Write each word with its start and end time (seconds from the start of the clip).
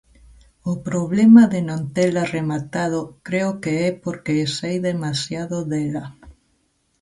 O 0.71 0.73
problema 0.87 1.43
de 1.53 1.59
non 1.69 1.81
tela 1.95 2.23
rematado 2.35 2.99
creo 3.27 3.51
que 3.63 3.73
é 3.87 3.89
porque 4.03 4.35
sei 4.57 4.75
demasiado 4.89 5.57
dela. 5.73 6.05